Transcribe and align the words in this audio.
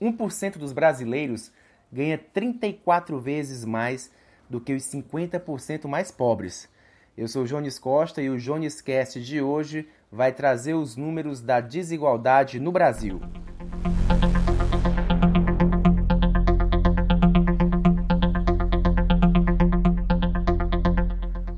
1% 0.00 0.58
dos 0.58 0.72
brasileiros 0.72 1.52
ganha 1.92 2.18
34 2.18 3.18
vezes 3.18 3.64
mais 3.64 4.10
do 4.48 4.60
que 4.60 4.74
os 4.74 4.84
50% 4.84 5.86
mais 5.86 6.10
pobres. 6.10 6.68
Eu 7.16 7.26
sou 7.26 7.44
Jones 7.44 7.78
Costa 7.78 8.22
e 8.22 8.30
o 8.30 8.38
Jones 8.38 8.80
Cast 8.80 9.20
de 9.20 9.40
hoje 9.40 9.88
vai 10.10 10.32
trazer 10.32 10.74
os 10.74 10.96
números 10.96 11.40
da 11.40 11.60
desigualdade 11.60 12.60
no 12.60 12.70
Brasil. 12.70 13.20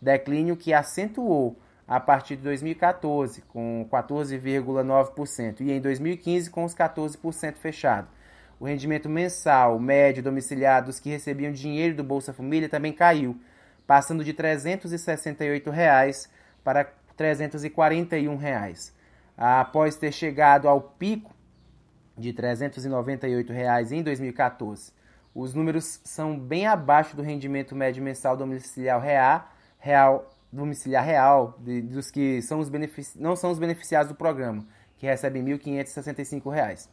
declínio 0.00 0.56
que 0.56 0.72
acentuou 0.72 1.58
a 1.86 1.98
partir 1.98 2.36
de 2.36 2.42
2014, 2.42 3.42
com 3.42 3.86
14,9%, 3.90 5.60
e 5.60 5.72
em 5.72 5.80
2015, 5.80 6.48
com 6.48 6.64
os 6.64 6.74
14% 6.74 7.56
fechado. 7.56 8.06
O 8.60 8.66
rendimento 8.66 9.08
mensal 9.08 9.80
médio 9.80 10.22
domiciliar 10.22 10.84
dos 10.84 11.00
que 11.00 11.10
recebiam 11.10 11.50
dinheiro 11.50 11.96
do 11.96 12.04
Bolsa 12.04 12.32
Família 12.32 12.68
também 12.68 12.92
caiu, 12.92 13.36
passando 13.84 14.22
de 14.22 14.32
368 14.32 15.70
reais 15.70 16.30
para 16.62 16.84
341 17.16 18.36
reais. 18.36 18.94
Após 19.44 19.96
ter 19.96 20.12
chegado 20.12 20.68
ao 20.68 20.80
pico 20.80 21.34
de 22.16 22.32
398 22.32 23.52
reais 23.52 23.90
em 23.90 24.00
2014. 24.00 24.92
Os 25.34 25.52
números 25.52 26.00
são 26.04 26.38
bem 26.38 26.64
abaixo 26.68 27.16
do 27.16 27.22
rendimento 27.22 27.74
médio 27.74 28.04
mensal 28.04 28.36
domiciliar 28.36 29.00
real, 29.00 29.50
real 29.80 30.30
domiciliar 30.52 31.04
real 31.04 31.58
de, 31.58 31.82
dos 31.82 32.08
que 32.08 32.40
são 32.40 32.60
os 32.60 32.70
não 33.16 33.34
são 33.34 33.50
os 33.50 33.58
beneficiados 33.58 34.12
do 34.12 34.14
programa, 34.14 34.64
que 34.96 35.06
recebem 35.06 35.42
R$ 35.42 35.58
1.565. 35.58 36.88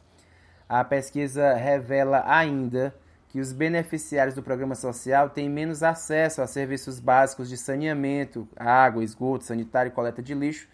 A 0.68 0.82
pesquisa 0.82 1.54
revela 1.54 2.24
ainda 2.26 2.92
que 3.28 3.38
os 3.38 3.52
beneficiários 3.52 4.34
do 4.34 4.42
programa 4.42 4.74
social 4.74 5.30
têm 5.30 5.48
menos 5.48 5.84
acesso 5.84 6.42
a 6.42 6.48
serviços 6.48 6.98
básicos 6.98 7.48
de 7.48 7.56
saneamento, 7.56 8.48
água, 8.56 9.04
esgoto, 9.04 9.44
sanitário 9.44 9.90
e 9.90 9.94
coleta 9.94 10.20
de 10.20 10.34
lixo, 10.34 10.66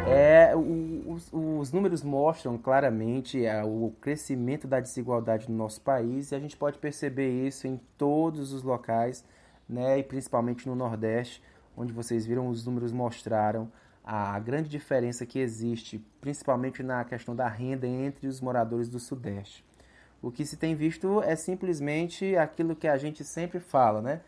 É, 0.07 0.55
os, 0.55 1.29
os, 1.31 1.71
números 1.71 2.01
mostram 2.01 2.57
claramente 2.57 3.45
é, 3.45 3.63
o 3.63 3.93
crescimento 4.01 4.67
da 4.67 4.79
desigualdade 4.79 5.51
no 5.51 5.55
nosso 5.55 5.81
país 5.81 6.31
e 6.31 6.35
a 6.35 6.39
gente 6.39 6.57
pode 6.57 6.79
perceber 6.79 7.45
isso 7.45 7.67
em 7.67 7.79
todos 7.95 8.53
os 8.53 8.63
locais, 8.63 9.23
né, 9.69 9.99
e 9.99 10.03
principalmente 10.03 10.67
no 10.67 10.73
Nordeste, 10.73 11.43
onde 11.77 11.93
vocês 11.93 12.25
viram 12.25 12.47
os 12.47 12.65
números 12.65 12.91
mostraram 12.91 13.71
a 14.03 14.39
grande 14.39 14.67
diferença 14.67 15.27
que 15.27 15.37
existe, 15.37 16.03
principalmente 16.19 16.81
na 16.81 17.05
questão 17.05 17.35
da 17.35 17.47
renda 17.47 17.85
entre 17.85 18.25
os 18.25 18.41
moradores 18.41 18.89
do 18.89 18.99
Sudeste. 18.99 19.67
O 20.21 20.31
que 20.31 20.45
se 20.45 20.57
tem 20.57 20.75
visto 20.75 21.21
é 21.23 21.35
simplesmente 21.35 22.35
aquilo 22.35 22.75
que 22.75 22.87
a 22.87 22.97
gente 22.97 23.23
sempre 23.23 23.59
fala, 23.59 24.01
né? 24.01 24.21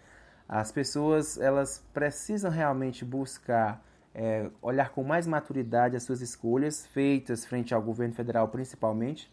As 0.48 0.72
pessoas 0.72 1.38
elas 1.38 1.84
precisam 1.94 2.50
realmente 2.50 3.04
buscar 3.06 3.84
é, 4.14 4.50
olhar 4.62 4.90
com 4.90 5.04
mais 5.04 5.28
maturidade 5.28 5.96
as 5.96 6.04
suas 6.04 6.22
escolhas 6.22 6.86
feitas 6.88 7.46
frente 7.46 7.74
ao 7.74 7.82
governo 7.82 8.14
federal, 8.14 8.48
principalmente, 8.48 9.32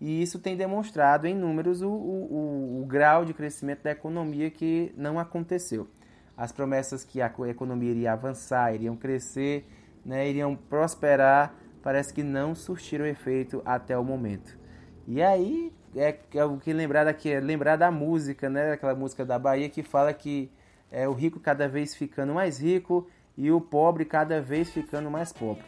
e 0.00 0.22
isso 0.22 0.38
tem 0.38 0.56
demonstrado 0.56 1.26
em 1.26 1.34
números 1.34 1.82
o, 1.82 1.88
o, 1.88 1.90
o, 1.90 2.82
o 2.82 2.86
grau 2.86 3.24
de 3.24 3.32
crescimento 3.32 3.82
da 3.82 3.92
economia 3.92 4.50
que 4.50 4.92
não 4.96 5.18
aconteceu. 5.18 5.88
As 6.36 6.50
promessas 6.50 7.04
que 7.04 7.20
a 7.20 7.32
economia 7.48 7.90
iria 7.90 8.12
avançar, 8.12 8.74
iriam 8.74 8.96
crescer, 8.96 9.64
né, 10.04 10.28
iriam 10.28 10.56
prosperar, 10.56 11.54
parece 11.82 12.12
que 12.12 12.22
não 12.22 12.54
surtiram 12.54 13.06
efeito 13.06 13.62
até 13.64 13.96
o 13.96 14.02
momento. 14.02 14.58
E 15.06 15.22
aí 15.22 15.72
é, 15.96 16.16
é 16.34 16.44
o 16.44 16.56
que 16.58 16.72
lembrar 16.72 17.04
daqui 17.04 17.30
é 17.30 17.40
lembrar 17.40 17.76
da 17.76 17.90
música, 17.90 18.48
né? 18.48 18.72
Aquela 18.72 18.94
música 18.94 19.24
da 19.24 19.38
Bahia 19.38 19.68
que 19.68 19.82
fala 19.82 20.12
que 20.12 20.50
é 20.90 21.08
o 21.08 21.12
rico 21.12 21.40
cada 21.40 21.68
vez 21.68 21.94
ficando 21.94 22.34
mais 22.34 22.60
rico 22.60 23.08
e 23.36 23.50
o 23.50 23.60
pobre 23.60 24.04
cada 24.04 24.40
vez 24.40 24.70
ficando 24.70 25.10
mais 25.10 25.32
pobre. 25.32 25.64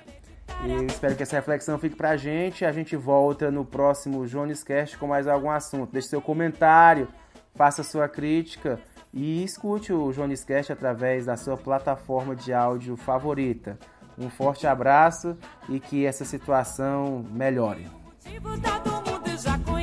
E 0.65 0.85
espero 0.87 1.17
que 1.17 1.23
essa 1.23 1.37
reflexão 1.37 1.79
fique 1.79 1.97
pra 1.97 2.17
gente. 2.17 2.65
A 2.65 2.73
gente 2.73 2.97
volta 2.97 3.51
no 3.51 3.65
próximo 3.65 4.27
Jonescast 4.27 4.97
com 4.99 5.07
mais 5.07 5.27
algum 5.27 5.51
assunto. 5.51 5.93
Deixe 5.93 6.09
seu 6.09 6.21
comentário, 6.21 7.09
faça 7.55 7.83
sua 7.83 8.09
crítica 8.09 8.79
e 9.13 9.45
escute 9.45 9.93
o 9.93 10.13
Jonescast 10.13 10.73
através 10.73 11.27
da 11.27 11.37
sua 11.37 11.57
plataforma 11.57 12.35
de 12.35 12.53
áudio 12.53 12.97
favorita. 12.97 13.79
Um 14.19 14.31
forte 14.31 14.67
abraço 14.67 15.37
e 15.69 15.81
que 15.81 16.07
essa 16.07 16.25
situação 16.25 17.25
melhore 17.31 17.89
desacontecer. 19.35 19.74